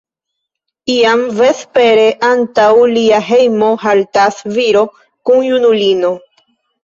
Iam 0.93 1.19
vespere, 1.39 2.05
antaŭ 2.29 2.65
lia 2.95 3.19
hejmo 3.27 3.69
haltas 3.83 4.41
viro 4.55 4.83
kun 5.31 5.45
junulino. 5.49 6.11